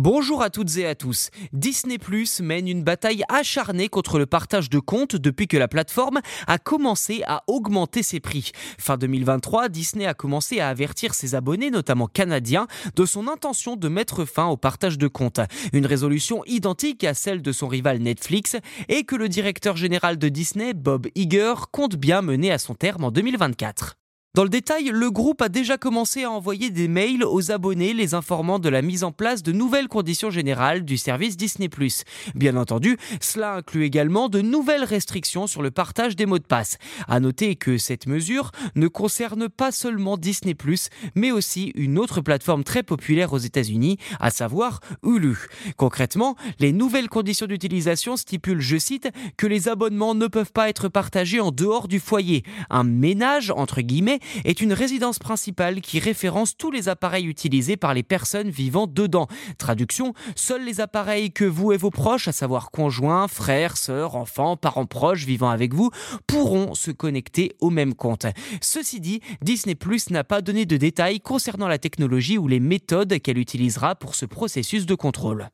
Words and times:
Bonjour 0.00 0.42
à 0.42 0.50
toutes 0.50 0.76
et 0.76 0.86
à 0.86 0.94
tous. 0.94 1.30
Disney 1.52 1.98
Plus 1.98 2.38
mène 2.38 2.68
une 2.68 2.84
bataille 2.84 3.24
acharnée 3.28 3.88
contre 3.88 4.20
le 4.20 4.26
partage 4.26 4.70
de 4.70 4.78
comptes 4.78 5.16
depuis 5.16 5.48
que 5.48 5.56
la 5.56 5.66
plateforme 5.66 6.20
a 6.46 6.58
commencé 6.58 7.24
à 7.26 7.42
augmenter 7.48 8.04
ses 8.04 8.20
prix. 8.20 8.52
Fin 8.78 8.96
2023, 8.96 9.68
Disney 9.68 10.06
a 10.06 10.14
commencé 10.14 10.60
à 10.60 10.68
avertir 10.68 11.14
ses 11.14 11.34
abonnés, 11.34 11.72
notamment 11.72 12.06
canadiens, 12.06 12.68
de 12.94 13.04
son 13.04 13.26
intention 13.26 13.74
de 13.74 13.88
mettre 13.88 14.24
fin 14.24 14.46
au 14.46 14.56
partage 14.56 14.98
de 14.98 15.08
comptes. 15.08 15.40
Une 15.72 15.84
résolution 15.84 16.44
identique 16.46 17.02
à 17.02 17.12
celle 17.12 17.42
de 17.42 17.50
son 17.50 17.66
rival 17.66 17.98
Netflix 17.98 18.54
et 18.88 19.02
que 19.02 19.16
le 19.16 19.28
directeur 19.28 19.76
général 19.76 20.16
de 20.16 20.28
Disney, 20.28 20.74
Bob 20.74 21.08
Iger, 21.16 21.54
compte 21.72 21.96
bien 21.96 22.22
mener 22.22 22.52
à 22.52 22.58
son 22.58 22.76
terme 22.76 23.02
en 23.02 23.10
2024. 23.10 23.96
Dans 24.34 24.44
le 24.44 24.50
détail, 24.50 24.90
le 24.92 25.10
groupe 25.10 25.40
a 25.40 25.48
déjà 25.48 25.78
commencé 25.78 26.22
à 26.22 26.30
envoyer 26.30 26.68
des 26.70 26.86
mails 26.86 27.24
aux 27.24 27.50
abonnés 27.50 27.94
les 27.94 28.12
informant 28.12 28.58
de 28.58 28.68
la 28.68 28.82
mise 28.82 29.02
en 29.02 29.10
place 29.10 29.42
de 29.42 29.52
nouvelles 29.52 29.88
conditions 29.88 30.30
générales 30.30 30.84
du 30.84 30.98
service 30.98 31.38
Disney⁇ 31.38 31.68
Bien 32.34 32.54
entendu, 32.56 32.98
cela 33.22 33.54
inclut 33.54 33.84
également 33.84 34.28
de 34.28 34.42
nouvelles 34.42 34.84
restrictions 34.84 35.46
sur 35.46 35.62
le 35.62 35.70
partage 35.70 36.14
des 36.14 36.26
mots 36.26 36.38
de 36.38 36.44
passe. 36.44 36.76
À 37.08 37.20
noter 37.20 37.56
que 37.56 37.78
cette 37.78 38.06
mesure 38.06 38.52
ne 38.76 38.86
concerne 38.86 39.48
pas 39.48 39.72
seulement 39.72 40.18
Disney⁇ 40.18 40.52
mais 41.14 41.30
aussi 41.32 41.72
une 41.74 41.98
autre 41.98 42.20
plateforme 42.20 42.64
très 42.64 42.82
populaire 42.82 43.32
aux 43.32 43.38
États-Unis, 43.38 43.96
à 44.20 44.30
savoir 44.30 44.80
Hulu. 45.02 45.38
Concrètement, 45.78 46.36
les 46.60 46.72
nouvelles 46.72 47.08
conditions 47.08 47.46
d'utilisation 47.46 48.18
stipulent, 48.18 48.60
je 48.60 48.76
cite, 48.76 49.08
que 49.38 49.46
les 49.46 49.68
abonnements 49.68 50.14
ne 50.14 50.26
peuvent 50.26 50.52
pas 50.52 50.68
être 50.68 50.88
partagés 50.88 51.40
en 51.40 51.50
dehors 51.50 51.88
du 51.88 51.98
foyer. 51.98 52.44
Un 52.68 52.84
ménage, 52.84 53.50
entre 53.50 53.80
guillemets, 53.80 54.17
est 54.44 54.60
une 54.60 54.72
résidence 54.72 55.18
principale 55.18 55.80
qui 55.80 55.98
référence 55.98 56.56
tous 56.56 56.70
les 56.70 56.88
appareils 56.88 57.26
utilisés 57.26 57.76
par 57.76 57.94
les 57.94 58.02
personnes 58.02 58.50
vivant 58.50 58.86
dedans. 58.86 59.28
Traduction, 59.58 60.14
seuls 60.34 60.64
les 60.64 60.80
appareils 60.80 61.32
que 61.32 61.44
vous 61.44 61.72
et 61.72 61.76
vos 61.76 61.90
proches, 61.90 62.28
à 62.28 62.32
savoir 62.32 62.70
conjoints, 62.70 63.28
frères, 63.28 63.76
sœurs, 63.76 64.16
enfants, 64.16 64.56
parents 64.56 64.86
proches 64.86 65.24
vivant 65.24 65.50
avec 65.50 65.74
vous, 65.74 65.90
pourront 66.26 66.74
se 66.74 66.90
connecter 66.90 67.52
au 67.60 67.70
même 67.70 67.94
compte. 67.94 68.26
Ceci 68.60 69.00
dit, 69.00 69.20
Disney 69.42 69.74
Plus 69.74 70.10
n'a 70.10 70.24
pas 70.24 70.40
donné 70.40 70.66
de 70.66 70.76
détails 70.76 71.20
concernant 71.20 71.68
la 71.68 71.78
technologie 71.78 72.38
ou 72.38 72.48
les 72.48 72.60
méthodes 72.60 73.18
qu'elle 73.20 73.38
utilisera 73.38 73.94
pour 73.94 74.14
ce 74.14 74.26
processus 74.26 74.86
de 74.86 74.94
contrôle. 74.94 75.50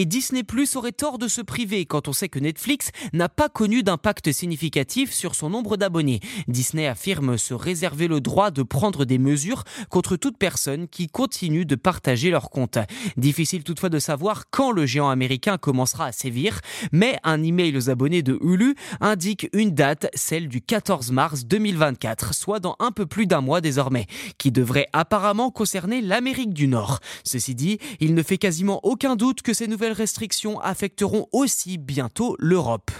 Et 0.00 0.04
Disney 0.04 0.44
Plus 0.44 0.76
aurait 0.76 0.92
tort 0.92 1.18
de 1.18 1.26
se 1.26 1.40
priver 1.40 1.84
quand 1.84 2.06
on 2.06 2.12
sait 2.12 2.28
que 2.28 2.38
Netflix 2.38 2.92
n'a 3.12 3.28
pas 3.28 3.48
connu 3.48 3.82
d'impact 3.82 4.30
significatif 4.30 5.12
sur 5.12 5.34
son 5.34 5.50
nombre 5.50 5.76
d'abonnés. 5.76 6.20
Disney 6.46 6.86
affirme 6.86 7.36
se 7.36 7.52
réserver 7.52 8.06
le 8.06 8.20
droit 8.20 8.52
de 8.52 8.62
prendre 8.62 9.04
des 9.04 9.18
mesures 9.18 9.64
contre 9.90 10.14
toute 10.14 10.38
personne 10.38 10.86
qui 10.86 11.08
continue 11.08 11.64
de 11.64 11.74
partager 11.74 12.30
leur 12.30 12.50
compte. 12.50 12.78
Difficile 13.16 13.64
toutefois 13.64 13.88
de 13.88 13.98
savoir 13.98 14.44
quand 14.52 14.70
le 14.70 14.86
géant 14.86 15.08
américain 15.08 15.58
commencera 15.58 16.06
à 16.06 16.12
sévir, 16.12 16.60
mais 16.92 17.18
un 17.24 17.42
email 17.42 17.76
aux 17.76 17.90
abonnés 17.90 18.22
de 18.22 18.38
Hulu 18.40 18.76
indique 19.00 19.48
une 19.52 19.72
date, 19.72 20.06
celle 20.14 20.46
du 20.46 20.60
14 20.60 21.10
mars 21.10 21.44
2024, 21.44 22.34
soit 22.34 22.60
dans 22.60 22.76
un 22.78 22.92
peu 22.92 23.06
plus 23.06 23.26
d'un 23.26 23.40
mois 23.40 23.60
désormais, 23.60 24.06
qui 24.38 24.52
devrait 24.52 24.86
apparemment 24.92 25.50
concerner 25.50 26.02
l'Amérique 26.02 26.54
du 26.54 26.68
Nord. 26.68 27.00
Ceci 27.24 27.56
dit, 27.56 27.80
il 27.98 28.14
ne 28.14 28.22
fait 28.22 28.38
quasiment 28.38 28.78
aucun 28.84 29.16
doute 29.16 29.42
que 29.42 29.52
ces 29.52 29.66
nouvelles 29.88 30.02
restrictions 30.02 30.60
affecteront 30.60 31.26
aussi 31.32 31.78
bientôt 31.78 32.36
l'Europe. 32.38 32.90